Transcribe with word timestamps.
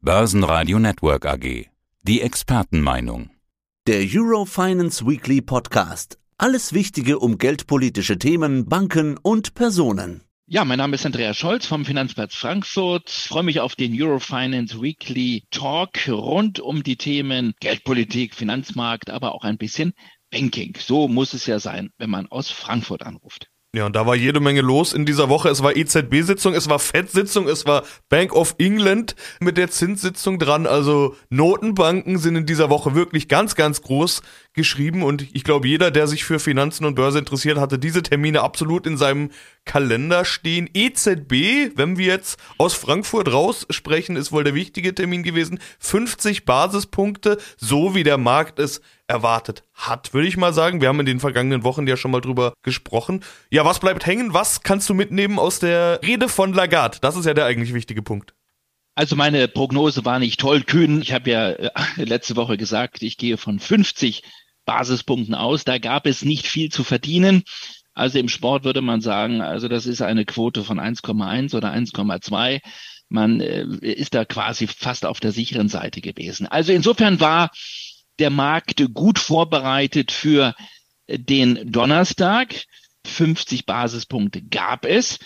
Börsenradio 0.00 0.78
Network 0.78 1.26
AG. 1.26 1.66
Die 2.04 2.20
Expertenmeinung. 2.20 3.30
Der 3.88 4.06
Eurofinance 4.08 5.04
Weekly 5.04 5.40
Podcast. 5.40 6.18
Alles 6.36 6.72
Wichtige 6.72 7.18
um 7.18 7.36
geldpolitische 7.36 8.16
Themen, 8.16 8.66
Banken 8.66 9.18
und 9.18 9.54
Personen. 9.54 10.22
Ja, 10.46 10.64
mein 10.64 10.78
Name 10.78 10.94
ist 10.94 11.04
Andreas 11.04 11.36
Scholz 11.36 11.66
vom 11.66 11.84
Finanzplatz 11.84 12.36
Frankfurt. 12.36 13.08
Ich 13.08 13.28
freue 13.28 13.42
mich 13.42 13.58
auf 13.58 13.74
den 13.74 14.00
Eurofinance 14.00 14.80
Weekly 14.80 15.42
Talk 15.50 16.06
rund 16.06 16.60
um 16.60 16.84
die 16.84 16.96
Themen 16.96 17.54
Geldpolitik, 17.58 18.36
Finanzmarkt, 18.36 19.10
aber 19.10 19.34
auch 19.34 19.42
ein 19.42 19.58
bisschen 19.58 19.94
Banking. 20.30 20.76
So 20.78 21.08
muss 21.08 21.34
es 21.34 21.46
ja 21.46 21.58
sein, 21.58 21.90
wenn 21.98 22.08
man 22.08 22.28
aus 22.28 22.50
Frankfurt 22.50 23.02
anruft. 23.02 23.48
Ja, 23.74 23.84
und 23.84 23.94
da 23.94 24.06
war 24.06 24.16
jede 24.16 24.40
Menge 24.40 24.62
los 24.62 24.94
in 24.94 25.04
dieser 25.04 25.28
Woche. 25.28 25.50
Es 25.50 25.62
war 25.62 25.76
EZB-Sitzung, 25.76 26.54
es 26.54 26.70
war 26.70 26.78
FED-Sitzung, 26.78 27.48
es 27.48 27.66
war 27.66 27.84
Bank 28.08 28.32
of 28.32 28.54
England 28.56 29.14
mit 29.40 29.58
der 29.58 29.70
Zinssitzung 29.70 30.38
dran. 30.38 30.66
Also 30.66 31.16
Notenbanken 31.28 32.16
sind 32.16 32.34
in 32.36 32.46
dieser 32.46 32.70
Woche 32.70 32.94
wirklich 32.94 33.28
ganz, 33.28 33.56
ganz 33.56 33.82
groß 33.82 34.22
geschrieben. 34.54 35.02
Und 35.02 35.26
ich 35.34 35.44
glaube, 35.44 35.68
jeder, 35.68 35.90
der 35.90 36.06
sich 36.06 36.24
für 36.24 36.38
Finanzen 36.38 36.86
und 36.86 36.94
Börse 36.94 37.18
interessiert, 37.18 37.58
hatte 37.58 37.78
diese 37.78 38.02
Termine 38.02 38.40
absolut 38.40 38.86
in 38.86 38.96
seinem 38.96 39.30
Kalender 39.68 40.24
stehen. 40.24 40.68
EZB, 40.72 41.76
wenn 41.76 41.98
wir 41.98 42.06
jetzt 42.06 42.40
aus 42.56 42.74
Frankfurt 42.74 43.30
raus 43.30 43.66
sprechen, 43.70 44.16
ist 44.16 44.32
wohl 44.32 44.42
der 44.42 44.54
wichtige 44.54 44.94
Termin 44.94 45.22
gewesen. 45.22 45.60
50 45.78 46.44
Basispunkte, 46.46 47.38
so 47.56 47.94
wie 47.94 48.02
der 48.02 48.18
Markt 48.18 48.58
es 48.58 48.80
erwartet 49.06 49.62
hat, 49.74 50.12
würde 50.14 50.26
ich 50.26 50.36
mal 50.36 50.52
sagen. 50.52 50.80
Wir 50.80 50.88
haben 50.88 51.00
in 51.00 51.06
den 51.06 51.20
vergangenen 51.20 51.64
Wochen 51.64 51.86
ja 51.86 51.96
schon 51.96 52.10
mal 52.10 52.20
drüber 52.20 52.54
gesprochen. 52.62 53.22
Ja, 53.50 53.64
was 53.64 53.78
bleibt 53.78 54.06
hängen? 54.06 54.34
Was 54.34 54.62
kannst 54.62 54.88
du 54.88 54.94
mitnehmen 54.94 55.38
aus 55.38 55.60
der 55.60 56.00
Rede 56.02 56.28
von 56.28 56.54
Lagarde? 56.54 56.98
Das 57.00 57.14
ist 57.14 57.26
ja 57.26 57.34
der 57.34 57.44
eigentlich 57.44 57.74
wichtige 57.74 58.02
Punkt. 58.02 58.34
Also 58.94 59.16
meine 59.16 59.46
Prognose 59.48 60.04
war 60.04 60.18
nicht 60.18 60.40
toll 60.40 60.62
kühn. 60.62 61.02
Ich 61.02 61.12
habe 61.12 61.30
ja 61.30 61.50
äh, 61.50 61.70
letzte 61.96 62.36
Woche 62.36 62.56
gesagt, 62.56 63.02
ich 63.02 63.16
gehe 63.18 63.36
von 63.36 63.60
50 63.60 64.22
Basispunkten 64.64 65.34
aus. 65.34 65.64
Da 65.64 65.78
gab 65.78 66.06
es 66.06 66.24
nicht 66.24 66.46
viel 66.46 66.70
zu 66.70 66.84
verdienen. 66.84 67.44
Also 67.98 68.18
im 68.18 68.28
Sport 68.28 68.64
würde 68.64 68.80
man 68.80 69.00
sagen, 69.00 69.40
also 69.40 69.68
das 69.68 69.86
ist 69.86 70.02
eine 70.02 70.24
Quote 70.24 70.62
von 70.62 70.78
1,1 70.78 71.54
oder 71.56 71.72
1,2. 71.72 72.60
Man 73.08 73.40
äh, 73.40 73.64
ist 73.80 74.14
da 74.14 74.24
quasi 74.24 74.66
fast 74.66 75.04
auf 75.04 75.20
der 75.20 75.32
sicheren 75.32 75.68
Seite 75.68 76.00
gewesen. 76.00 76.46
Also 76.46 76.72
insofern 76.72 77.20
war 77.20 77.50
der 78.18 78.30
Markt 78.30 78.82
gut 78.94 79.18
vorbereitet 79.18 80.12
für 80.12 80.54
den 81.08 81.70
Donnerstag. 81.72 82.54
50 83.04 83.66
Basispunkte 83.66 84.42
gab 84.42 84.84
es. 84.84 85.18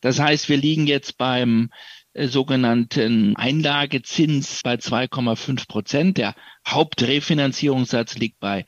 Das 0.00 0.20
heißt, 0.20 0.48
wir 0.48 0.56
liegen 0.56 0.86
jetzt 0.86 1.18
beim 1.18 1.70
äh, 2.12 2.28
sogenannten 2.28 3.36
Einlagezins 3.36 4.60
bei 4.62 4.74
2,5 4.74 5.66
Prozent. 5.66 6.18
Der 6.18 6.34
Hauptrefinanzierungssatz 6.66 8.16
liegt 8.16 8.38
bei 8.40 8.66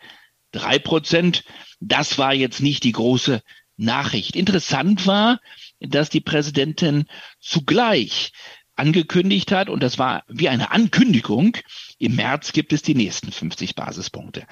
drei 0.53 0.79
Prozent. 0.79 1.45
Das 1.81 2.19
war 2.19 2.35
jetzt 2.35 2.61
nicht 2.61 2.85
die 2.85 2.93
große 2.93 3.43
Nachricht. 3.77 4.37
Interessant 4.37 5.07
war, 5.07 5.41
dass 5.81 6.11
die 6.11 6.21
Präsidentin 6.21 7.07
zugleich 7.41 8.33
angekündigt 8.77 9.53
hat, 9.53 9.69
und 9.69 9.83
das 9.83 9.99
war 9.99 10.25
wie 10.29 10.49
eine 10.49 10.71
Ankündigung, 10.71 11.57
im 11.99 12.17
März 12.17 12.53
gibt 12.53 12.73
es 12.73 12.83
die 12.83 12.95
nächsten 12.95 13.31
50 13.31 13.75
Basispunkte. 13.75 14.47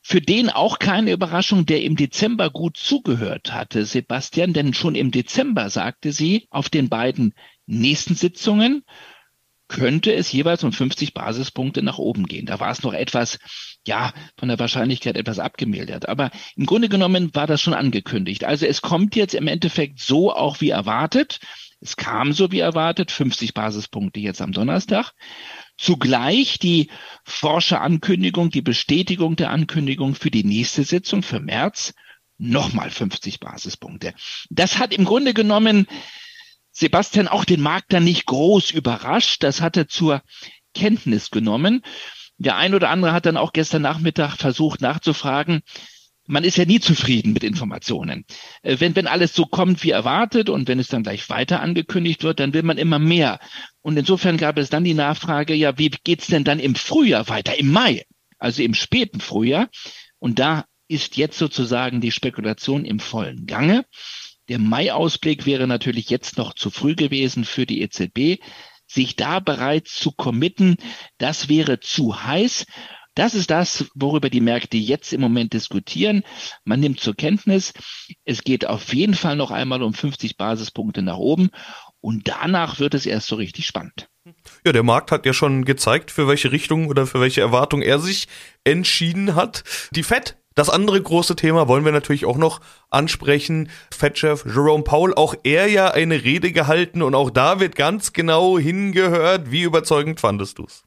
Für 0.00 0.20
den 0.20 0.50
auch 0.50 0.78
keine 0.78 1.12
Überraschung, 1.12 1.64
der 1.64 1.82
im 1.82 1.94
Dezember 1.94 2.50
gut 2.50 2.76
zugehört 2.76 3.52
hatte, 3.52 3.84
Sebastian, 3.84 4.52
denn 4.52 4.74
schon 4.74 4.96
im 4.96 5.12
Dezember 5.12 5.70
sagte 5.70 6.12
sie, 6.12 6.48
auf 6.50 6.68
den 6.70 6.88
beiden 6.88 7.34
nächsten 7.66 8.16
Sitzungen 8.16 8.84
könnte 9.72 10.12
es 10.12 10.30
jeweils 10.30 10.62
um 10.64 10.72
50 10.72 11.14
Basispunkte 11.14 11.82
nach 11.82 11.96
oben 11.96 12.26
gehen. 12.26 12.44
Da 12.44 12.60
war 12.60 12.70
es 12.70 12.82
noch 12.82 12.92
etwas, 12.92 13.38
ja, 13.86 14.12
von 14.36 14.48
der 14.48 14.58
Wahrscheinlichkeit 14.58 15.16
etwas 15.16 15.38
abgemildert. 15.38 16.10
Aber 16.10 16.30
im 16.56 16.66
Grunde 16.66 16.90
genommen 16.90 17.34
war 17.34 17.46
das 17.46 17.62
schon 17.62 17.72
angekündigt. 17.72 18.44
Also 18.44 18.66
es 18.66 18.82
kommt 18.82 19.16
jetzt 19.16 19.34
im 19.34 19.48
Endeffekt 19.48 19.98
so 19.98 20.30
auch 20.30 20.60
wie 20.60 20.68
erwartet. 20.68 21.40
Es 21.80 21.96
kam 21.96 22.34
so 22.34 22.52
wie 22.52 22.60
erwartet, 22.60 23.10
50 23.10 23.54
Basispunkte 23.54 24.20
jetzt 24.20 24.42
am 24.42 24.52
Donnerstag. 24.52 25.12
Zugleich 25.78 26.58
die 26.58 26.90
Forscherankündigung, 27.24 28.50
die 28.50 28.62
Bestätigung 28.62 29.36
der 29.36 29.50
Ankündigung 29.50 30.14
für 30.14 30.30
die 30.30 30.44
nächste 30.44 30.84
Sitzung 30.84 31.22
für 31.22 31.40
März 31.40 31.94
nochmal 32.36 32.90
50 32.90 33.40
Basispunkte. 33.40 34.12
Das 34.50 34.78
hat 34.78 34.92
im 34.92 35.06
Grunde 35.06 35.32
genommen 35.32 35.86
Sebastian 36.72 37.28
auch 37.28 37.44
den 37.44 37.60
Markt 37.60 37.92
dann 37.92 38.04
nicht 38.04 38.26
groß 38.26 38.70
überrascht. 38.70 39.42
Das 39.42 39.60
hat 39.60 39.76
er 39.76 39.88
zur 39.88 40.22
Kenntnis 40.74 41.30
genommen. 41.30 41.82
Der 42.38 42.56
ein 42.56 42.74
oder 42.74 42.90
andere 42.90 43.12
hat 43.12 43.26
dann 43.26 43.36
auch 43.36 43.52
gestern 43.52 43.82
Nachmittag 43.82 44.36
versucht 44.36 44.80
nachzufragen, 44.80 45.62
man 46.26 46.44
ist 46.44 46.56
ja 46.56 46.64
nie 46.64 46.80
zufrieden 46.80 47.32
mit 47.32 47.44
Informationen. 47.44 48.24
Äh, 48.62 48.78
wenn, 48.80 48.96
wenn 48.96 49.06
alles 49.06 49.34
so 49.34 49.44
kommt 49.44 49.82
wie 49.82 49.90
erwartet 49.90 50.48
und 50.48 50.68
wenn 50.68 50.78
es 50.78 50.88
dann 50.88 51.02
gleich 51.02 51.28
weiter 51.28 51.60
angekündigt 51.60 52.22
wird, 52.22 52.40
dann 52.40 52.54
will 52.54 52.62
man 52.62 52.78
immer 52.78 52.98
mehr. 52.98 53.40
Und 53.82 53.96
insofern 53.96 54.36
gab 54.36 54.56
es 54.58 54.70
dann 54.70 54.84
die 54.84 54.94
Nachfrage, 54.94 55.54
ja, 55.54 55.78
wie 55.78 55.90
geht's 56.04 56.28
denn 56.28 56.44
dann 56.44 56.60
im 56.60 56.74
Frühjahr 56.74 57.28
weiter, 57.28 57.58
im 57.58 57.70
Mai, 57.70 58.04
also 58.38 58.62
im 58.62 58.74
späten 58.74 59.20
Frühjahr? 59.20 59.68
Und 60.18 60.38
da 60.38 60.64
ist 60.88 61.16
jetzt 61.16 61.38
sozusagen 61.38 62.00
die 62.00 62.12
Spekulation 62.12 62.84
im 62.84 63.00
vollen 63.00 63.46
Gange. 63.46 63.84
Der 64.48 64.58
Mai-Ausblick 64.58 65.46
wäre 65.46 65.66
natürlich 65.66 66.10
jetzt 66.10 66.36
noch 66.36 66.54
zu 66.54 66.70
früh 66.70 66.94
gewesen 66.94 67.44
für 67.44 67.66
die 67.66 67.82
EZB. 67.82 68.42
Sich 68.86 69.16
da 69.16 69.40
bereits 69.40 69.94
zu 69.98 70.12
committen, 70.12 70.76
das 71.18 71.48
wäre 71.48 71.80
zu 71.80 72.24
heiß. 72.24 72.66
Das 73.14 73.34
ist 73.34 73.50
das, 73.50 73.90
worüber 73.94 74.30
die 74.30 74.40
Märkte 74.40 74.78
jetzt 74.78 75.12
im 75.12 75.20
Moment 75.20 75.52
diskutieren. 75.52 76.22
Man 76.64 76.80
nimmt 76.80 77.00
zur 77.00 77.14
Kenntnis, 77.14 77.72
es 78.24 78.42
geht 78.42 78.66
auf 78.66 78.92
jeden 78.94 79.14
Fall 79.14 79.36
noch 79.36 79.50
einmal 79.50 79.82
um 79.82 79.92
50 79.92 80.36
Basispunkte 80.36 81.02
nach 81.02 81.18
oben 81.18 81.50
und 82.00 82.28
danach 82.28 82.80
wird 82.80 82.94
es 82.94 83.04
erst 83.04 83.26
so 83.26 83.36
richtig 83.36 83.66
spannend. 83.66 84.08
Ja, 84.64 84.72
der 84.72 84.82
Markt 84.82 85.10
hat 85.10 85.26
ja 85.26 85.34
schon 85.34 85.64
gezeigt, 85.64 86.10
für 86.10 86.26
welche 86.26 86.52
Richtung 86.52 86.86
oder 86.88 87.06
für 87.06 87.20
welche 87.20 87.40
Erwartung 87.40 87.82
er 87.82 87.98
sich 87.98 88.28
entschieden 88.64 89.34
hat. 89.34 89.64
Die 89.90 90.02
Fed 90.02 90.36
das 90.54 90.70
andere 90.70 91.00
große 91.00 91.36
Thema 91.36 91.68
wollen 91.68 91.84
wir 91.84 91.92
natürlich 91.92 92.26
auch 92.26 92.36
noch 92.36 92.60
ansprechen. 92.90 93.70
Fed-Chef 93.90 94.44
Jerome 94.44 94.84
Powell, 94.84 95.14
auch 95.14 95.34
er 95.44 95.68
ja 95.68 95.90
eine 95.90 96.22
Rede 96.24 96.52
gehalten 96.52 97.02
und 97.02 97.14
auch 97.14 97.30
da 97.30 97.60
wird 97.60 97.76
ganz 97.76 98.12
genau 98.12 98.58
hingehört. 98.58 99.50
Wie 99.50 99.62
überzeugend 99.62 100.20
fandest 100.20 100.58
du's? 100.58 100.84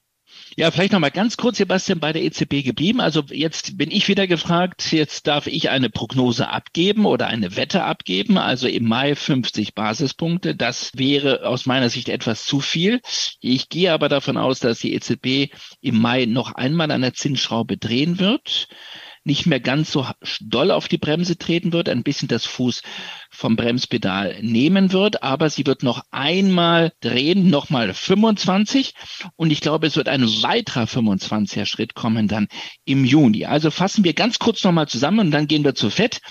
Ja, 0.58 0.72
vielleicht 0.72 0.94
noch 0.94 1.00
mal 1.00 1.12
ganz 1.12 1.36
kurz, 1.36 1.58
Sebastian, 1.58 2.00
bei 2.00 2.14
der 2.14 2.24
EZB 2.24 2.64
geblieben. 2.64 3.02
Also 3.02 3.24
jetzt 3.30 3.78
bin 3.78 3.92
ich 3.92 4.08
wieder 4.08 4.26
gefragt, 4.26 4.94
jetzt 4.94 5.28
darf 5.28 5.48
ich 5.48 5.70
eine 5.70 5.90
Prognose 5.90 6.48
abgeben 6.48 7.06
oder 7.06 7.28
eine 7.28 7.58
Wette 7.58 7.84
abgeben. 7.84 8.38
Also 8.38 8.68
im 8.68 8.88
Mai 8.88 9.16
50 9.16 9.76
Basispunkte. 9.76 10.56
Das 10.56 10.92
wäre 10.96 11.46
aus 11.46 11.66
meiner 11.66 11.90
Sicht 11.90 12.08
etwas 12.08 12.46
zu 12.46 12.62
viel. 12.62 13.02
Ich 13.42 13.68
gehe 13.68 13.92
aber 13.92 14.08
davon 14.08 14.38
aus, 14.38 14.60
dass 14.60 14.80
die 14.80 14.94
EZB 14.94 15.54
im 15.82 16.00
Mai 16.00 16.26
noch 16.26 16.54
einmal 16.54 16.90
an 16.92 17.02
der 17.02 17.14
Zinsschraube 17.14 17.78
drehen 17.78 18.20
wird 18.20 18.70
nicht 19.26 19.48
mehr 19.48 19.60
ganz 19.60 19.92
so 19.92 20.08
doll 20.40 20.72
auf 20.72 20.88
die 20.88 20.98
Bremse 20.98 21.38
treten 21.38 21.74
wird, 21.74 21.90
ein 21.90 22.04
bisschen 22.04 22.28
das 22.28 22.46
Fuß 22.46 22.82
vom 23.32 23.56
Bremspedal 23.56 24.38
nehmen 24.42 24.92
wird, 24.94 25.24
aber 25.24 25.50
sie 25.50 25.66
wird 25.66 25.84
noch 25.84 26.04
einmal 26.12 26.94
drehen, 27.02 27.50
nochmal 27.50 27.94
25 27.94 28.94
und 29.36 29.52
ich 29.52 29.62
glaube, 29.62 29.88
es 29.88 29.96
wird 29.96 30.08
ein 30.08 30.24
weiterer 30.24 30.86
25er 30.86 31.66
Schritt 31.66 31.96
kommen 31.96 32.28
dann 32.28 32.48
im 32.86 33.04
Juni. 33.04 33.46
Also 33.46 33.72
fassen 33.72 34.04
wir 34.04 34.14
ganz 34.14 34.40
kurz 34.40 34.64
nochmal 34.64 34.88
zusammen 34.88 35.20
und 35.20 35.32
dann 35.32 35.48
gehen 35.48 35.64
wir 35.64 35.76
zu 35.76 35.90
FED. 35.90 36.22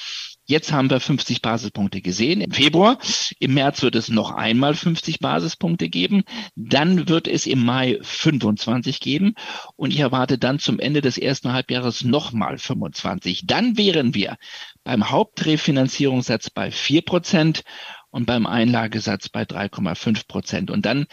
Jetzt 0.46 0.72
haben 0.72 0.90
wir 0.90 1.00
50 1.00 1.40
Basispunkte 1.40 2.02
gesehen 2.02 2.40
im 2.42 2.50
Februar. 2.50 2.98
Im 3.38 3.54
März 3.54 3.82
wird 3.82 3.94
es 3.94 4.08
noch 4.08 4.30
einmal 4.30 4.74
50 4.74 5.20
Basispunkte 5.20 5.88
geben. 5.88 6.24
Dann 6.54 7.08
wird 7.08 7.28
es 7.28 7.46
im 7.46 7.64
Mai 7.64 7.98
25 8.02 9.00
geben. 9.00 9.34
Und 9.76 9.90
ich 9.90 10.00
erwarte 10.00 10.36
dann 10.36 10.58
zum 10.58 10.78
Ende 10.78 11.00
des 11.00 11.16
ersten 11.16 11.52
Halbjahres 11.52 12.04
nochmal 12.04 12.58
25. 12.58 13.46
Dann 13.46 13.78
wären 13.78 14.14
wir 14.14 14.36
beim 14.84 15.10
Hauptrefinanzierungssatz 15.10 16.50
bei 16.50 16.70
4 16.70 17.02
Prozent 17.02 17.62
und 18.10 18.26
beim 18.26 18.46
Einlagesatz 18.46 19.28
bei 19.30 19.42
3,5 19.42 20.28
Prozent. 20.28 20.70
Und 20.70 20.84
dann 20.84 21.06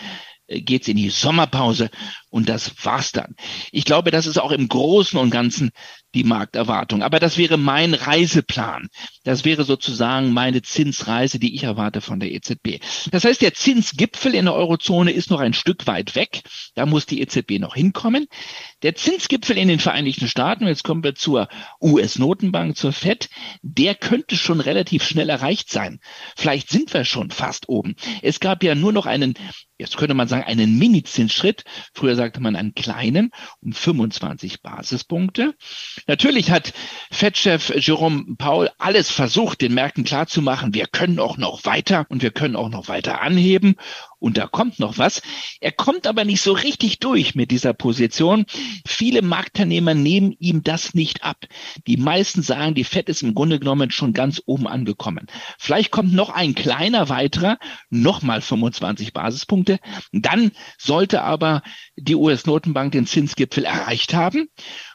äh, 0.48 0.62
geht's 0.62 0.88
in 0.88 0.98
die 0.98 1.10
Sommerpause 1.10 1.90
und 2.32 2.50
das 2.50 2.72
war's 2.84 3.12
dann. 3.12 3.36
Ich 3.72 3.86
glaube, 3.86 4.10
das 4.10 4.26
ist 4.26 4.40
auch 4.40 4.52
im 4.52 4.68
Großen 4.68 5.20
und 5.20 5.30
Ganzen 5.30 5.72
die 6.16 6.24
Markterwartung. 6.24 7.04
Aber 7.04 7.20
das 7.20 7.38
wäre 7.38 7.58
mein 7.58 7.94
Reiseplan. 7.94 8.88
Das 9.24 9.46
wäre 9.46 9.64
sozusagen 9.64 10.32
meine 10.32 10.62
Zinsreise, 10.62 11.40
die 11.40 11.54
ich 11.54 11.64
erwarte 11.64 12.02
von 12.02 12.20
der 12.20 12.32
EZB. 12.32 12.80
Das 13.12 13.26
heißt, 13.26 13.42
der 13.42 13.54
Zinsgipfel 13.54 14.34
in 14.34 14.46
der 14.46 14.56
Eurozone 14.56 15.12
ist 15.12 15.30
noch 15.30 15.40
ein 15.40 15.54
Stück 15.54 15.88
weit 15.88 16.16
weg. 16.16 16.42
Da 16.74 16.86
muss 16.86 17.06
die 17.06 17.22
EZB 17.22 17.60
noch 17.60 17.76
hinkommen. 17.76 18.28
Der 18.82 18.96
Zinsgipfel 18.96 19.58
in 19.58 19.68
den 19.68 19.80
Vereinigten 19.80 20.28
Staaten, 20.28 20.68
jetzt 20.68 20.84
kommen 20.84 21.04
wir 21.04 21.16
zur 21.16 21.50
US-Notenbank, 21.82 22.78
zur 22.78 22.94
FED, 22.94 23.30
der 23.62 23.94
könnte 23.96 24.38
schon 24.38 24.60
relativ 24.60 25.04
schnell 25.04 25.30
erreicht 25.30 25.70
sein. 25.70 26.00
Vielleicht 26.36 26.70
sind 26.70 26.94
wir 26.94 27.06
schon 27.06 27.30
fast 27.30 27.70
oben. 27.70 27.96
Es 28.22 28.40
gab 28.40 28.64
ja 28.64 28.74
nur 28.74 28.92
noch 28.92 29.06
einen 29.06 29.36
jetzt 29.82 29.98
könnte 29.98 30.14
man 30.14 30.28
sagen, 30.28 30.44
einen 30.44 30.78
Mini-Zinsschritt. 30.78 31.64
Früher 31.94 32.16
sagte 32.22 32.40
man 32.40 32.56
einen 32.56 32.76
kleinen 32.76 33.32
um 33.62 33.74
25 33.74 34.62
Basispunkte. 34.62 35.56
Natürlich 36.06 36.52
hat 36.52 36.72
Fed-Chef 37.10 37.74
Jerome 37.76 38.36
Paul 38.38 38.70
alles 38.78 39.10
versucht, 39.10 39.62
den 39.62 39.74
Märkten 39.74 40.04
klarzumachen, 40.04 40.76
wir 40.76 40.86
können 40.86 41.18
auch 41.18 41.38
noch 41.38 41.66
weiter 41.66 42.06
und 42.10 42.22
wir 42.22 42.30
können 42.30 42.56
auch 42.56 42.70
noch 42.70 42.88
weiter 42.88 43.22
anheben 43.22 43.76
und 44.22 44.38
da 44.38 44.48
kommt 44.48 44.80
noch 44.80 44.98
was. 45.00 45.22
Er 45.60 45.72
kommt 45.72 46.06
aber 46.06 46.24
nicht 46.24 46.42
so 46.42 46.54
richtig 46.54 47.00
durch 47.00 47.34
mit 47.34 47.50
dieser 47.50 47.74
Position. 47.74 48.46
Viele 48.88 49.24
Marktteilnehmer 49.24 49.96
nehmen 49.96 50.36
ihm 50.40 50.64
das 50.64 50.94
nicht 50.94 51.24
ab. 51.24 51.46
Die 51.88 51.98
meisten 51.98 52.44
sagen, 52.44 52.76
die 52.76 52.84
Fed 52.84 53.10
ist 53.10 53.24
im 53.24 53.34
Grunde 53.34 53.60
genommen 53.60 53.90
schon 53.90 54.14
ganz 54.14 54.42
oben 54.46 54.68
angekommen. 54.68 55.26
Vielleicht 55.58 55.92
kommt 55.92 56.14
noch 56.14 56.30
ein 56.30 56.54
kleiner 56.54 57.10
weiterer, 57.10 57.58
nochmal 57.90 58.42
25 58.42 59.12
Basispunkte. 59.12 59.80
Dann 60.12 60.52
sollte 60.78 61.24
aber 61.24 61.64
die 61.96 62.16
US-Notenbank 62.16 62.92
den 62.92 63.08
Zinsgipfel 63.08 63.66
erreicht 63.66 64.14
haben. 64.14 64.50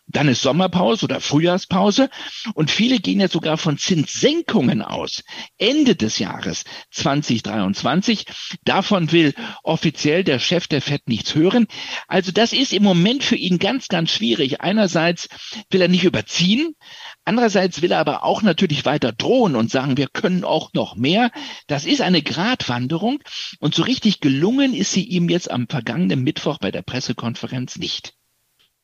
Dann 0.08 0.28
ist 0.28 0.42
Sommerpause 0.42 1.04
oder 1.04 1.20
Frühjahrspause 1.20 2.10
und 2.54 2.70
viele 2.70 3.00
gehen 3.00 3.18
jetzt 3.18 3.32
sogar 3.32 3.58
von 3.58 3.76
Zinssenkungen 3.76 4.80
aus. 4.80 5.24
Ende 5.58 5.96
des 5.96 6.20
Jahres 6.20 6.64
2023. 6.92 8.24
Davon 8.64 9.10
will 9.10 9.34
offiziell 9.64 10.22
der 10.22 10.38
Chef 10.38 10.68
der 10.68 10.80
FED 10.80 11.08
nichts 11.08 11.34
hören. 11.34 11.66
Also 12.06 12.30
das 12.30 12.52
ist 12.52 12.72
im 12.72 12.84
Moment 12.84 13.24
für 13.24 13.34
ihn 13.34 13.58
ganz, 13.58 13.88
ganz 13.88 14.12
schwierig. 14.12 14.60
Einerseits 14.60 15.28
will 15.70 15.82
er 15.82 15.88
nicht 15.88 16.04
überziehen. 16.04 16.76
Andererseits 17.24 17.82
will 17.82 17.90
er 17.90 17.98
aber 17.98 18.22
auch 18.22 18.42
natürlich 18.42 18.84
weiter 18.84 19.10
drohen 19.10 19.56
und 19.56 19.72
sagen, 19.72 19.96
wir 19.96 20.06
können 20.06 20.44
auch 20.44 20.72
noch 20.72 20.94
mehr. 20.94 21.32
Das 21.66 21.84
ist 21.84 22.00
eine 22.00 22.22
Gratwanderung 22.22 23.18
und 23.58 23.74
so 23.74 23.82
richtig 23.82 24.20
gelungen 24.20 24.72
ist 24.72 24.92
sie 24.92 25.04
ihm 25.04 25.28
jetzt 25.28 25.50
am 25.50 25.66
vergangenen 25.68 26.22
Mittwoch 26.22 26.58
bei 26.58 26.70
der 26.70 26.82
Pressekonferenz 26.82 27.76
nicht. 27.76 28.15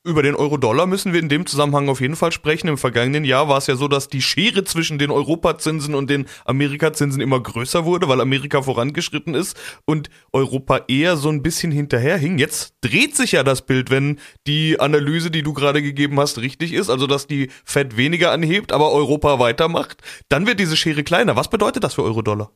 Über 0.05 0.25
den 0.25 0.35
Euro-Dollar 0.35 0.89
müssen 0.89 1.13
wir 1.13 1.21
in 1.21 1.29
dem 1.29 1.47
Zusammenhang 1.47 1.89
auf 1.89 2.01
jeden 2.01 2.17
Fall 2.17 2.33
sprechen. 2.33 2.67
Im 2.67 2.77
vergangenen 2.77 3.25
Jahr 3.25 3.49
war 3.49 3.59
es 3.59 3.69
ja 3.69 3.77
so, 3.77 3.87
dass 3.87 4.09
die 4.09 4.21
Schere 4.21 4.65
zwischen 4.65 4.99
den 4.99 5.13
Europazinsen 5.13 5.95
und 5.95 6.11
den 6.11 6.27
Amerikazinsen 6.45 7.21
immer 7.21 7.39
größer 7.41 7.85
wurde, 7.85 8.09
weil 8.09 8.21
Amerika 8.21 8.63
vorangeschritten 8.63 9.37
ist 9.37 9.57
und 9.85 10.11
Europa 10.33 10.81
eher 10.89 11.17
so 11.17 11.29
ein 11.29 11.41
bisschen 11.41 11.71
hinterherhing. 11.71 12.39
Jetzt 12.39 12.75
dreht 12.81 13.15
sich 13.15 13.31
ja 13.31 13.45
das 13.45 13.63
Bild, 13.63 13.91
wenn 13.91 14.19
die 14.49 14.81
Analyse, 14.81 15.31
die 15.31 15.45
du 15.45 15.53
gerade 15.53 15.83
gegeben 15.83 16.19
hast, 16.19 16.39
richtig 16.39 16.73
ist, 16.73 16.91
also 16.91 17.07
dass 17.07 17.29
die 17.29 17.51
Fed 17.65 17.97
weniger 17.97 18.33
anhebt, 18.33 18.73
aber 18.73 18.91
Europa 18.91 19.39
weitermacht. 19.39 20.03
Dann 20.29 20.49
wird 20.49 20.59
diese 20.59 20.77
Schere 20.77 21.05
kleiner. 21.05 21.37
Was 21.37 21.49
bedeutet 21.49 21.85
das 21.85 21.95
für 21.95 22.03
Euro-Dollar? 22.03 22.51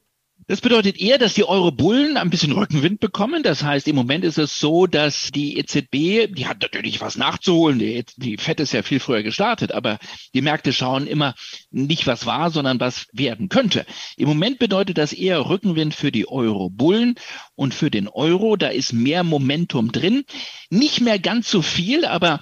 Das 0.49 0.61
bedeutet 0.61 0.97
eher, 1.01 1.19
dass 1.19 1.35
die 1.35 1.43
Euro-Bullen 1.43 2.17
ein 2.17 2.31
bisschen 2.31 2.53
Rückenwind 2.53 3.01
bekommen. 3.01 3.43
Das 3.43 3.65
heißt, 3.65 3.89
im 3.89 3.97
Moment 3.97 4.25
ist 4.25 4.39
es 4.39 4.61
so, 4.61 4.87
dass 4.87 5.33
die 5.33 5.59
EZB, 5.59 6.33
die 6.33 6.47
hat 6.47 6.63
natürlich 6.63 7.01
was 7.01 7.17
nachzuholen. 7.17 7.81
Die, 7.81 8.05
die 8.17 8.37
FED 8.37 8.61
ist 8.61 8.73
ja 8.73 8.85
viel 8.85 9.01
früher 9.01 9.25
gestartet, 9.25 9.73
aber 9.73 9.99
die 10.35 10.43
Märkte 10.43 10.73
schauen 10.73 11.09
immer 11.09 11.35
nicht, 11.73 12.07
was 12.07 12.27
war, 12.27 12.53
sondern 12.53 12.79
was 12.79 13.07
werden 13.13 13.49
könnte. 13.49 13.87
Im 14.17 14.29
Moment 14.29 14.61
bedeutet 14.61 14.99
das 14.99 15.13
eher 15.13 15.49
Rückenwind 15.49 15.97
für 15.97 16.13
die 16.13 16.29
Euro-Bullen 16.29 17.17
und 17.57 17.75
für 17.75 17.91
den 17.91 18.07
Euro. 18.07 18.55
Da 18.55 18.69
ist 18.69 18.93
mehr 18.93 19.25
Momentum 19.25 19.91
drin. 19.91 20.23
Nicht 20.71 21.01
mehr 21.01 21.19
ganz 21.19 21.51
so 21.51 21.61
viel, 21.61 22.05
aber 22.05 22.39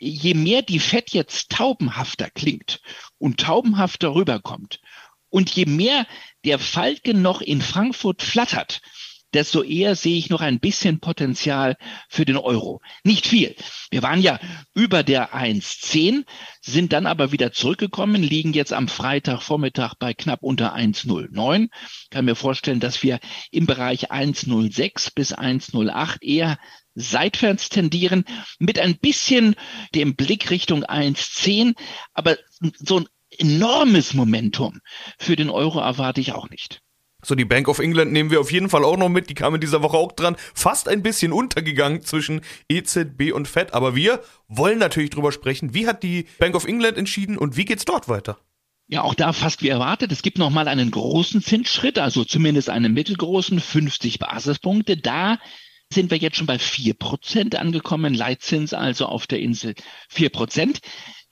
je 0.00 0.34
mehr 0.34 0.62
die 0.62 0.80
FED 0.80 1.12
jetzt 1.12 1.52
taubenhafter 1.52 2.30
klingt 2.30 2.80
und 3.18 3.38
taubenhafter 3.38 4.12
rüberkommt 4.12 4.80
und 5.34 5.50
je 5.50 5.66
mehr 5.66 6.06
der 6.44 6.60
Falke 6.60 7.12
noch 7.12 7.40
in 7.40 7.60
Frankfurt 7.60 8.22
flattert, 8.22 8.80
desto 9.32 9.64
eher 9.64 9.96
sehe 9.96 10.16
ich 10.16 10.30
noch 10.30 10.40
ein 10.40 10.60
bisschen 10.60 11.00
Potenzial 11.00 11.76
für 12.08 12.24
den 12.24 12.36
Euro. 12.36 12.80
Nicht 13.02 13.26
viel. 13.26 13.56
Wir 13.90 14.04
waren 14.04 14.22
ja 14.22 14.38
über 14.74 15.02
der 15.02 15.34
1,10, 15.34 16.24
sind 16.60 16.92
dann 16.92 17.06
aber 17.06 17.32
wieder 17.32 17.50
zurückgekommen, 17.50 18.22
liegen 18.22 18.52
jetzt 18.52 18.72
am 18.72 18.86
Freitagvormittag 18.86 19.94
bei 19.98 20.14
knapp 20.14 20.44
unter 20.44 20.72
1,09. 20.72 21.68
Kann 22.10 22.24
mir 22.26 22.36
vorstellen, 22.36 22.78
dass 22.78 23.02
wir 23.02 23.18
im 23.50 23.66
Bereich 23.66 24.12
1,06 24.12 25.14
bis 25.16 25.34
1,08 25.34 26.22
eher 26.22 26.58
seitwärts 26.94 27.70
tendieren, 27.70 28.24
mit 28.60 28.78
ein 28.78 28.98
bisschen 28.98 29.56
dem 29.96 30.14
Blick 30.14 30.52
Richtung 30.52 30.84
1,10, 30.84 31.74
aber 32.12 32.36
so 32.78 33.00
ein 33.00 33.08
enormes 33.38 34.14
Momentum 34.14 34.80
für 35.18 35.36
den 35.36 35.50
Euro 35.50 35.80
erwarte 35.80 36.20
ich 36.20 36.32
auch 36.32 36.50
nicht. 36.50 36.80
So, 37.24 37.34
die 37.34 37.46
Bank 37.46 37.68
of 37.68 37.78
England 37.78 38.12
nehmen 38.12 38.30
wir 38.30 38.40
auf 38.40 38.52
jeden 38.52 38.68
Fall 38.68 38.84
auch 38.84 38.98
noch 38.98 39.08
mit. 39.08 39.30
Die 39.30 39.34
kam 39.34 39.54
in 39.54 39.60
dieser 39.60 39.82
Woche 39.82 39.96
auch 39.96 40.12
dran. 40.12 40.36
Fast 40.54 40.88
ein 40.88 41.02
bisschen 41.02 41.32
untergegangen 41.32 42.02
zwischen 42.02 42.42
EZB 42.68 43.32
und 43.32 43.48
Fed. 43.48 43.72
Aber 43.72 43.96
wir 43.96 44.22
wollen 44.46 44.78
natürlich 44.78 45.10
drüber 45.10 45.32
sprechen. 45.32 45.72
Wie 45.72 45.86
hat 45.86 46.02
die 46.02 46.26
Bank 46.38 46.54
of 46.54 46.66
England 46.66 46.98
entschieden 46.98 47.38
und 47.38 47.56
wie 47.56 47.64
geht's 47.64 47.86
dort 47.86 48.08
weiter? 48.08 48.38
Ja, 48.88 49.02
auch 49.02 49.14
da 49.14 49.32
fast 49.32 49.62
wie 49.62 49.68
erwartet. 49.68 50.12
Es 50.12 50.20
gibt 50.20 50.36
nochmal 50.36 50.68
einen 50.68 50.90
großen 50.90 51.40
Zinsschritt, 51.40 51.98
also 51.98 52.24
zumindest 52.24 52.68
einen 52.68 52.92
mittelgroßen, 52.92 53.58
50 53.58 54.18
Basispunkte. 54.18 54.98
Da 54.98 55.38
sind 55.90 56.10
wir 56.10 56.18
jetzt 56.18 56.36
schon 56.36 56.46
bei 56.46 56.58
vier 56.58 56.92
Prozent 56.92 57.56
angekommen. 57.56 58.12
Leitzins 58.12 58.74
also 58.74 59.06
auf 59.06 59.26
der 59.26 59.40
Insel 59.40 59.74
vier 60.10 60.28
Prozent. 60.28 60.80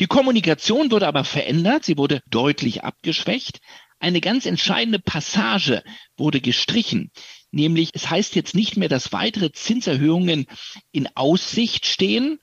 Die 0.00 0.06
Kommunikation 0.06 0.90
wurde 0.90 1.06
aber 1.06 1.24
verändert, 1.24 1.84
sie 1.84 1.96
wurde 1.96 2.22
deutlich 2.28 2.84
abgeschwächt. 2.84 3.60
Eine 4.00 4.20
ganz 4.20 4.46
entscheidende 4.46 4.98
Passage 4.98 5.84
wurde 6.16 6.40
gestrichen, 6.40 7.12
nämlich 7.52 7.90
es 7.92 8.10
heißt 8.10 8.34
jetzt 8.34 8.54
nicht 8.54 8.76
mehr, 8.76 8.88
dass 8.88 9.12
weitere 9.12 9.52
Zinserhöhungen 9.52 10.46
in 10.90 11.08
Aussicht 11.14 11.86
stehen, 11.86 12.40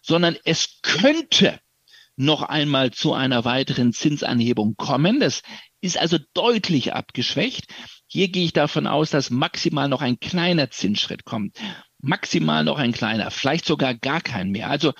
sondern 0.00 0.36
es 0.44 0.78
könnte 0.82 1.58
noch 2.14 2.42
einmal 2.42 2.92
zu 2.92 3.14
einer 3.14 3.44
weiteren 3.44 3.92
Zinsanhebung 3.92 4.76
kommen. 4.76 5.18
Das 5.18 5.42
ist 5.80 5.98
also 5.98 6.18
deutlich 6.34 6.92
abgeschwächt. 6.92 7.66
Hier 8.06 8.28
gehe 8.28 8.44
ich 8.44 8.52
davon 8.52 8.86
aus, 8.86 9.10
dass 9.10 9.30
maximal 9.30 9.88
noch 9.88 10.02
ein 10.02 10.20
kleiner 10.20 10.70
Zinsschritt 10.70 11.24
kommt 11.24 11.58
maximal 12.02 12.64
noch 12.64 12.78
ein 12.78 12.92
kleiner, 12.92 13.30
vielleicht 13.30 13.64
sogar 13.64 13.94
gar 13.94 14.20
kein 14.20 14.50
mehr. 14.50 14.68
Also 14.68 14.92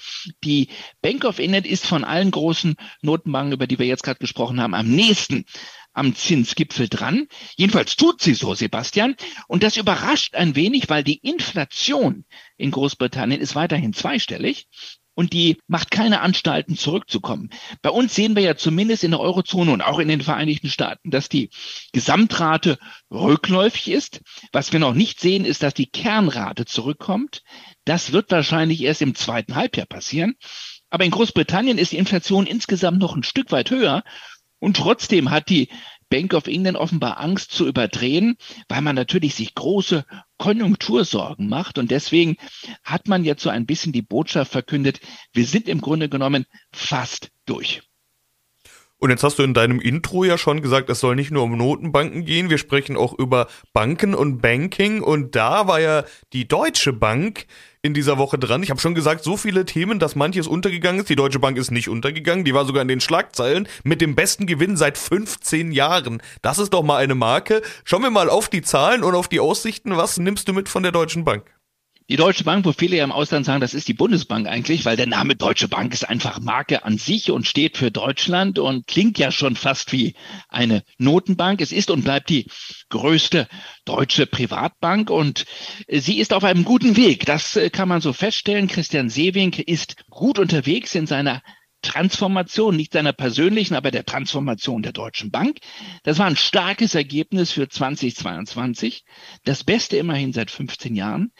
die 0.44 0.68
Bank 1.02 1.24
of 1.24 1.38
England 1.38 1.66
ist 1.66 1.84
von 1.84 2.04
allen 2.04 2.30
großen 2.30 2.76
Notenbanken, 3.02 3.52
über 3.52 3.66
die 3.66 3.78
wir 3.78 3.86
jetzt 3.86 4.04
gerade 4.04 4.20
gesprochen 4.20 4.60
haben, 4.60 4.74
am 4.74 4.88
nächsten 4.88 5.44
am 5.92 6.14
Zinsgipfel 6.14 6.88
dran. 6.88 7.26
Jedenfalls 7.56 7.96
tut 7.96 8.22
sie 8.22 8.32
so, 8.32 8.54
Sebastian. 8.54 9.14
Und 9.46 9.62
das 9.62 9.76
überrascht 9.76 10.34
ein 10.34 10.56
wenig, 10.56 10.88
weil 10.88 11.04
die 11.04 11.18
Inflation 11.18 12.24
in 12.56 12.70
Großbritannien 12.70 13.40
ist 13.40 13.54
weiterhin 13.54 13.92
zweistellig 13.92 14.68
und 15.14 15.32
die 15.32 15.58
macht 15.66 15.90
keine 15.90 16.20
Anstalten 16.20 16.76
zurückzukommen. 16.76 17.50
Bei 17.82 17.90
uns 17.90 18.14
sehen 18.14 18.36
wir 18.36 18.42
ja 18.42 18.56
zumindest 18.56 19.04
in 19.04 19.10
der 19.10 19.20
Eurozone 19.20 19.72
und 19.72 19.82
auch 19.82 19.98
in 19.98 20.08
den 20.08 20.20
Vereinigten 20.20 20.68
Staaten, 20.68 21.10
dass 21.10 21.28
die 21.28 21.50
Gesamtrate 21.92 22.78
rückläufig 23.10 23.90
ist. 23.90 24.20
Was 24.52 24.72
wir 24.72 24.80
noch 24.80 24.94
nicht 24.94 25.20
sehen, 25.20 25.44
ist, 25.44 25.62
dass 25.62 25.74
die 25.74 25.90
Kernrate 25.90 26.64
zurückkommt. 26.64 27.42
Das 27.84 28.12
wird 28.12 28.30
wahrscheinlich 28.30 28.82
erst 28.82 29.02
im 29.02 29.14
zweiten 29.14 29.54
Halbjahr 29.54 29.86
passieren. 29.86 30.34
Aber 30.90 31.04
in 31.04 31.10
Großbritannien 31.10 31.78
ist 31.78 31.92
die 31.92 31.98
Inflation 31.98 32.46
insgesamt 32.46 32.98
noch 32.98 33.16
ein 33.16 33.22
Stück 33.22 33.50
weit 33.50 33.70
höher. 33.70 34.02
Und 34.58 34.76
trotzdem 34.76 35.30
hat 35.30 35.48
die 35.48 35.68
Bank 36.12 36.34
of 36.34 36.46
England 36.46 36.76
offenbar 36.76 37.18
Angst 37.20 37.52
zu 37.52 37.66
überdrehen, 37.66 38.36
weil 38.68 38.82
man 38.82 38.94
natürlich 38.94 39.34
sich 39.34 39.54
große 39.54 40.04
Konjunktursorgen 40.36 41.48
macht. 41.48 41.78
Und 41.78 41.90
deswegen 41.90 42.36
hat 42.84 43.08
man 43.08 43.24
jetzt 43.24 43.42
so 43.42 43.48
ein 43.48 43.64
bisschen 43.64 43.92
die 43.92 44.02
Botschaft 44.02 44.52
verkündet, 44.52 45.00
wir 45.32 45.46
sind 45.46 45.70
im 45.70 45.80
Grunde 45.80 46.10
genommen 46.10 46.44
fast 46.70 47.30
durch. 47.46 47.80
Und 49.02 49.10
jetzt 49.10 49.24
hast 49.24 49.40
du 49.40 49.42
in 49.42 49.52
deinem 49.52 49.80
Intro 49.80 50.22
ja 50.22 50.38
schon 50.38 50.62
gesagt, 50.62 50.88
es 50.88 51.00
soll 51.00 51.16
nicht 51.16 51.32
nur 51.32 51.42
um 51.42 51.58
Notenbanken 51.58 52.24
gehen, 52.24 52.50
wir 52.50 52.58
sprechen 52.58 52.96
auch 52.96 53.12
über 53.18 53.48
Banken 53.72 54.14
und 54.14 54.40
Banking. 54.40 55.02
Und 55.02 55.34
da 55.34 55.66
war 55.66 55.80
ja 55.80 56.04
die 56.32 56.46
Deutsche 56.46 56.92
Bank 56.92 57.46
in 57.82 57.94
dieser 57.94 58.16
Woche 58.16 58.38
dran. 58.38 58.62
Ich 58.62 58.70
habe 58.70 58.78
schon 58.78 58.94
gesagt, 58.94 59.24
so 59.24 59.36
viele 59.36 59.64
Themen, 59.64 59.98
dass 59.98 60.14
manches 60.14 60.46
untergegangen 60.46 61.00
ist. 61.00 61.08
Die 61.08 61.16
Deutsche 61.16 61.40
Bank 61.40 61.58
ist 61.58 61.72
nicht 61.72 61.88
untergegangen, 61.88 62.44
die 62.44 62.54
war 62.54 62.64
sogar 62.64 62.82
in 62.82 62.86
den 62.86 63.00
Schlagzeilen 63.00 63.66
mit 63.82 64.00
dem 64.00 64.14
besten 64.14 64.46
Gewinn 64.46 64.76
seit 64.76 64.96
15 64.96 65.72
Jahren. 65.72 66.22
Das 66.40 66.60
ist 66.60 66.72
doch 66.72 66.84
mal 66.84 66.98
eine 66.98 67.16
Marke. 67.16 67.62
Schauen 67.82 68.02
wir 68.02 68.10
mal 68.10 68.30
auf 68.30 68.50
die 68.50 68.62
Zahlen 68.62 69.02
und 69.02 69.16
auf 69.16 69.26
die 69.26 69.40
Aussichten. 69.40 69.96
Was 69.96 70.18
nimmst 70.18 70.46
du 70.46 70.52
mit 70.52 70.68
von 70.68 70.84
der 70.84 70.92
Deutschen 70.92 71.24
Bank? 71.24 71.50
Die 72.08 72.16
Deutsche 72.16 72.44
Bank, 72.44 72.64
wo 72.64 72.72
viele 72.72 72.96
ja 72.96 73.04
im 73.04 73.12
Ausland 73.12 73.46
sagen, 73.46 73.60
das 73.60 73.74
ist 73.74 73.86
die 73.86 73.94
Bundesbank 73.94 74.48
eigentlich, 74.48 74.84
weil 74.84 74.96
der 74.96 75.06
Name 75.06 75.36
Deutsche 75.36 75.68
Bank 75.68 75.94
ist 75.94 76.08
einfach 76.08 76.40
Marke 76.40 76.84
an 76.84 76.98
sich 76.98 77.30
und 77.30 77.46
steht 77.46 77.76
für 77.76 77.90
Deutschland 77.90 78.58
und 78.58 78.86
klingt 78.86 79.18
ja 79.18 79.30
schon 79.30 79.56
fast 79.56 79.92
wie 79.92 80.14
eine 80.48 80.82
Notenbank. 80.98 81.60
Es 81.60 81.70
ist 81.70 81.90
und 81.90 82.02
bleibt 82.02 82.28
die 82.28 82.46
größte 82.88 83.48
deutsche 83.84 84.26
Privatbank 84.26 85.10
und 85.10 85.44
sie 85.88 86.18
ist 86.18 86.32
auf 86.32 86.44
einem 86.44 86.64
guten 86.64 86.96
Weg. 86.96 87.24
Das 87.24 87.56
äh, 87.56 87.70
kann 87.70 87.88
man 87.88 88.00
so 88.00 88.12
feststellen. 88.12 88.68
Christian 88.68 89.08
Sewing 89.08 89.52
ist 89.52 89.96
gut 90.10 90.38
unterwegs 90.38 90.94
in 90.94 91.06
seiner 91.06 91.42
Transformation, 91.82 92.76
nicht 92.76 92.92
seiner 92.92 93.12
persönlichen, 93.12 93.74
aber 93.74 93.90
der 93.90 94.04
Transformation 94.04 94.82
der 94.82 94.92
Deutschen 94.92 95.30
Bank. 95.30 95.58
Das 96.04 96.18
war 96.18 96.26
ein 96.26 96.36
starkes 96.36 96.94
Ergebnis 96.94 97.52
für 97.52 97.68
2022. 97.68 99.04
Das 99.44 99.64
Beste 99.64 99.96
immerhin 99.96 100.32
seit 100.32 100.50
15 100.50 100.94
Jahren. 100.94 101.32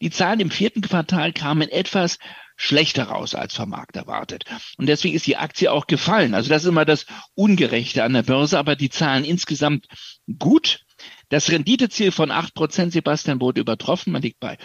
Die 0.00 0.10
Zahlen 0.10 0.40
im 0.40 0.50
vierten 0.50 0.80
Quartal 0.80 1.32
kamen 1.32 1.68
etwas 1.68 2.18
schlechter 2.58 3.04
raus 3.04 3.34
als 3.34 3.54
vom 3.54 3.70
Markt 3.70 3.96
erwartet. 3.96 4.44
Und 4.76 4.86
deswegen 4.86 5.14
ist 5.14 5.26
die 5.26 5.36
Aktie 5.36 5.70
auch 5.70 5.86
gefallen. 5.86 6.34
Also 6.34 6.50
das 6.50 6.64
ist 6.64 6.68
immer 6.68 6.84
das 6.84 7.06
Ungerechte 7.34 8.02
an 8.02 8.12
der 8.12 8.24
Börse, 8.24 8.58
aber 8.58 8.76
die 8.76 8.90
Zahlen 8.90 9.24
insgesamt 9.24 9.86
gut. 10.38 10.80
Das 11.28 11.50
Renditeziel 11.50 12.10
von 12.10 12.30
acht 12.32 12.54
Prozent, 12.54 12.92
Sebastian, 12.92 13.40
wurde 13.40 13.60
übertroffen. 13.60 14.12
Man 14.12 14.22
liegt 14.22 14.40
bei 14.40 14.58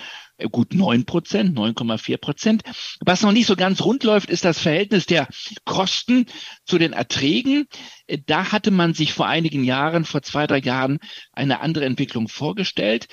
gut 0.51 0.73
neun 0.73 1.05
Prozent, 1.05 1.57
9,4 1.57 2.17
Prozent. 2.17 2.63
Was 3.05 3.21
noch 3.21 3.31
nicht 3.31 3.47
so 3.47 3.55
ganz 3.55 3.81
rund 3.81 4.03
läuft, 4.03 4.29
ist 4.29 4.45
das 4.45 4.59
Verhältnis 4.59 5.05
der 5.05 5.27
Kosten 5.65 6.25
zu 6.65 6.77
den 6.77 6.93
Erträgen. 6.93 7.67
Da 8.25 8.51
hatte 8.51 8.71
man 8.71 8.93
sich 8.93 9.13
vor 9.13 9.27
einigen 9.27 9.63
Jahren, 9.63 10.05
vor 10.05 10.21
zwei, 10.21 10.47
drei 10.47 10.59
Jahren, 10.59 10.99
eine 11.31 11.61
andere 11.61 11.85
Entwicklung 11.85 12.27
vorgestellt. 12.27 13.07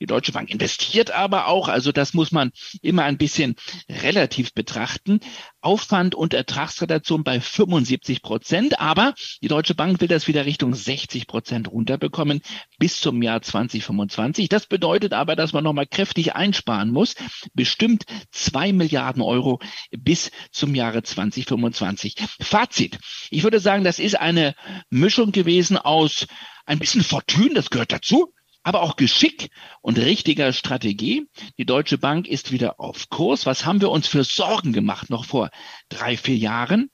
Die 0.00 0.06
Deutsche 0.06 0.32
Bank 0.32 0.50
investiert 0.50 1.10
aber 1.10 1.46
auch, 1.46 1.68
also 1.68 1.90
das 1.90 2.14
muss 2.14 2.30
man 2.30 2.50
immer 2.82 3.04
ein 3.04 3.16
bisschen 3.16 3.54
relativ 3.88 4.52
betrachten. 4.52 5.20
Aufwand 5.60 6.14
und 6.14 6.34
Ertragsredaktion 6.34 7.24
bei 7.24 7.40
75 7.40 8.20
Prozent, 8.20 8.80
aber 8.80 9.14
die 9.42 9.48
Deutsche 9.48 9.74
Bank 9.74 10.00
will 10.00 10.08
das 10.08 10.28
wieder 10.28 10.44
Richtung 10.44 10.74
60 10.74 11.26
Prozent 11.26 11.70
runterbekommen 11.70 12.42
bis 12.78 13.00
zum 13.00 13.22
Jahr 13.22 13.40
2025. 13.40 14.48
Das 14.50 14.66
bedeutet 14.66 15.14
aber, 15.14 15.36
dass 15.36 15.54
man 15.54 15.64
nochmal 15.64 15.86
kräftig 15.86 16.34
einsparen 16.34 16.90
muss, 16.90 17.14
bestimmt 17.54 18.04
zwei 18.30 18.72
Milliarden 18.72 19.22
Euro 19.22 19.60
bis 19.90 20.30
zum 20.52 20.74
Jahre 20.74 21.02
2025. 21.02 22.16
Fazit. 22.40 22.98
Ich 23.30 23.42
würde 23.42 23.58
sagen, 23.58 23.84
das 23.84 23.98
ist 23.98 24.20
eine 24.20 24.43
Mischung 24.90 25.32
gewesen 25.32 25.78
aus 25.78 26.26
ein 26.66 26.78
bisschen 26.78 27.02
Fortune, 27.02 27.54
das 27.54 27.70
gehört 27.70 27.92
dazu, 27.92 28.32
aber 28.62 28.82
auch 28.82 28.96
Geschick 28.96 29.50
und 29.82 29.98
richtiger 29.98 30.52
Strategie. 30.52 31.28
Die 31.58 31.66
Deutsche 31.66 31.98
Bank 31.98 32.26
ist 32.26 32.50
wieder 32.50 32.80
auf 32.80 33.08
Kurs. 33.10 33.46
Was 33.46 33.64
haben 33.64 33.80
wir 33.80 33.90
uns 33.90 34.08
für 34.08 34.24
Sorgen 34.24 34.72
gemacht 34.72 35.10
noch 35.10 35.24
vor 35.26 35.50
drei, 35.90 36.16
vier 36.16 36.36
Jahren? 36.36 36.90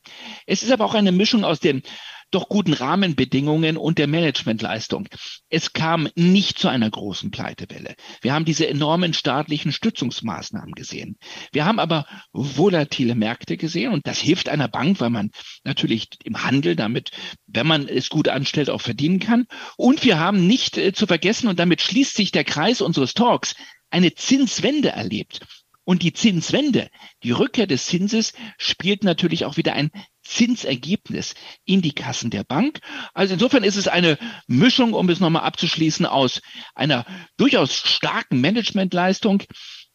Es 0.46 0.62
ist 0.62 0.72
aber 0.72 0.84
auch 0.84 0.94
eine 0.94 1.12
Mischung 1.12 1.44
aus 1.44 1.60
dem 1.60 1.82
doch 2.30 2.48
guten 2.48 2.72
Rahmenbedingungen 2.72 3.76
und 3.76 3.98
der 3.98 4.06
Managementleistung. 4.06 5.08
Es 5.48 5.72
kam 5.72 6.08
nicht 6.14 6.58
zu 6.58 6.68
einer 6.68 6.90
großen 6.90 7.30
Pleitewelle. 7.30 7.94
Wir 8.22 8.32
haben 8.32 8.44
diese 8.44 8.68
enormen 8.68 9.14
staatlichen 9.14 9.72
Stützungsmaßnahmen 9.72 10.72
gesehen. 10.72 11.16
Wir 11.52 11.64
haben 11.64 11.78
aber 11.78 12.06
volatile 12.32 13.14
Märkte 13.14 13.56
gesehen 13.56 13.92
und 13.92 14.06
das 14.06 14.18
hilft 14.18 14.48
einer 14.48 14.68
Bank, 14.68 15.00
weil 15.00 15.10
man 15.10 15.30
natürlich 15.64 16.08
im 16.24 16.44
Handel 16.44 16.76
damit, 16.76 17.10
wenn 17.46 17.66
man 17.66 17.88
es 17.88 18.08
gut 18.08 18.28
anstellt, 18.28 18.70
auch 18.70 18.80
verdienen 18.80 19.18
kann. 19.18 19.46
Und 19.76 20.04
wir 20.04 20.18
haben 20.18 20.46
nicht 20.46 20.78
äh, 20.78 20.92
zu 20.92 21.06
vergessen, 21.06 21.48
und 21.48 21.58
damit 21.58 21.80
schließt 21.80 22.14
sich 22.14 22.32
der 22.32 22.44
Kreis 22.44 22.80
unseres 22.80 23.14
Talks, 23.14 23.54
eine 23.90 24.14
Zinswende 24.14 24.90
erlebt. 24.90 25.40
Und 25.84 26.02
die 26.02 26.12
Zinswende, 26.12 26.88
die 27.22 27.32
Rückkehr 27.32 27.66
des 27.66 27.86
Zinses 27.86 28.32
spielt 28.58 29.02
natürlich 29.02 29.44
auch 29.44 29.56
wieder 29.56 29.72
ein 29.72 29.90
Zinsergebnis 30.22 31.34
in 31.64 31.82
die 31.82 31.92
Kassen 31.92 32.30
der 32.30 32.44
Bank. 32.44 32.80
Also 33.14 33.34
insofern 33.34 33.64
ist 33.64 33.76
es 33.76 33.88
eine 33.88 34.18
Mischung, 34.46 34.92
um 34.92 35.08
es 35.08 35.20
nochmal 35.20 35.42
abzuschließen, 35.42 36.06
aus 36.06 36.40
einer 36.74 37.06
durchaus 37.36 37.74
starken 37.74 38.40
Managementleistung, 38.40 39.42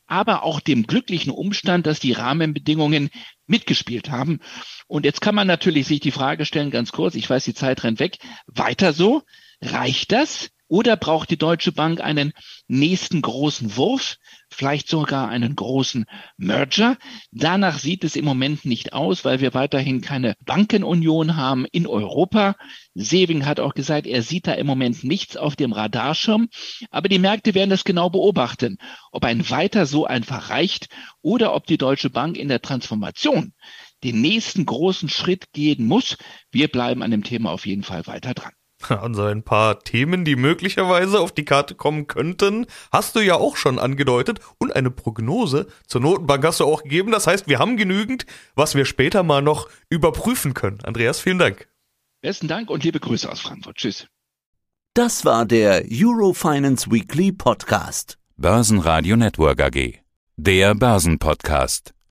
aber 0.07 0.43
auch 0.43 0.59
dem 0.59 0.87
glücklichen 0.87 1.31
Umstand, 1.31 1.87
dass 1.87 1.99
die 1.99 2.11
Rahmenbedingungen 2.11 3.09
mitgespielt 3.47 4.09
haben. 4.09 4.39
Und 4.87 5.05
jetzt 5.05 5.21
kann 5.21 5.35
man 5.35 5.47
natürlich 5.47 5.87
sich 5.87 5.99
die 5.99 6.11
Frage 6.11 6.45
stellen, 6.45 6.71
ganz 6.71 6.91
kurz, 6.91 7.15
ich 7.15 7.29
weiß, 7.29 7.43
die 7.43 7.53
Zeit 7.53 7.83
rennt 7.83 7.99
weg, 7.99 8.17
weiter 8.47 8.93
so? 8.93 9.23
Reicht 9.61 10.11
das? 10.11 10.49
Oder 10.67 10.97
braucht 10.97 11.29
die 11.29 11.37
Deutsche 11.37 11.71
Bank 11.71 12.01
einen 12.01 12.33
nächsten 12.67 13.21
großen 13.21 13.77
Wurf, 13.77 14.17
vielleicht 14.49 14.87
sogar 14.87 15.29
einen 15.29 15.55
großen 15.55 16.05
Merger? 16.37 16.97
Danach 17.31 17.77
sieht 17.77 18.03
es 18.03 18.15
im 18.15 18.25
Moment 18.25 18.65
nicht 18.65 18.93
aus, 18.93 19.23
weil 19.25 19.41
wir 19.41 19.53
weiterhin 19.53 20.01
keine 20.01 20.33
Bankenunion 20.43 21.35
haben 21.35 21.65
in 21.71 21.85
Europa. 21.85 22.55
Seving 22.95 23.45
hat 23.45 23.59
auch 23.59 23.75
gesagt, 23.75 24.07
er 24.07 24.23
sieht 24.23 24.47
da 24.47 24.53
im 24.53 24.65
Moment 24.65 25.03
nichts 25.03 25.37
auf 25.37 25.55
dem 25.55 25.71
Radarschirm. 25.71 26.49
Aber 26.89 27.09
die 27.09 27.19
Märkte 27.19 27.53
werden 27.53 27.69
das 27.69 27.83
genau 27.83 28.09
beobachten, 28.09 28.77
ob 29.11 29.23
ein 29.23 29.47
weiter 29.49 29.85
so 29.85 30.05
einfach 30.05 30.49
reicht 30.49 30.87
oder 31.21 31.53
ob 31.53 31.67
die 31.67 31.77
Deutsche 31.77 32.09
Bank 32.09 32.37
in 32.37 32.47
der 32.47 32.61
Transformation 32.61 33.53
den 34.03 34.21
nächsten 34.21 34.65
großen 34.65 35.09
Schritt 35.09 35.51
gehen 35.53 35.85
muss. 35.85 36.17
Wir 36.51 36.69
bleiben 36.69 37.03
an 37.03 37.11
dem 37.11 37.23
Thema 37.23 37.51
auf 37.51 37.65
jeden 37.65 37.83
Fall 37.83 38.07
weiter 38.07 38.33
dran. 38.33 38.53
Also 39.05 39.23
ein 39.23 39.43
paar 39.43 39.79
Themen, 39.79 40.25
die 40.25 40.35
möglicherweise 40.35 41.19
auf 41.19 41.31
die 41.31 41.45
Karte 41.45 41.75
kommen 41.75 42.07
könnten, 42.07 42.65
hast 42.91 43.15
du 43.15 43.19
ja 43.19 43.35
auch 43.35 43.57
schon 43.57 43.79
angedeutet 43.79 44.39
und 44.57 44.75
eine 44.75 44.91
Prognose 44.91 45.67
zur 45.87 46.01
Notenbank 46.01 46.43
hast 46.45 46.59
du 46.59 46.65
auch 46.65 46.83
gegeben. 46.83 47.11
Das 47.11 47.27
heißt, 47.27 47.47
wir 47.47 47.59
haben 47.59 47.77
genügend, 47.77 48.25
was 48.55 48.75
wir 48.75 48.85
später 48.85 49.23
mal 49.23 49.41
noch 49.41 49.69
überprüfen 49.89 50.53
können. 50.53 50.79
Andreas, 50.83 51.19
vielen 51.19 51.39
Dank. 51.39 51.67
Besten 52.21 52.47
Dank 52.47 52.69
und 52.69 52.83
liebe 52.83 52.99
Grüße 52.99 53.31
aus 53.31 53.41
Frankfurt. 53.41 53.77
Tschüss. 53.77 54.07
Das 54.93 55.25
war 55.25 55.45
der 55.45 55.83
Eurofinance 55.91 56.89
Weekly 56.89 57.31
Podcast. 57.31 58.17
Börsenradio 58.37 59.17
Network 59.17 59.61
AG. 59.61 59.99
Der 60.37 60.75
Börsenpodcast. 60.75 61.94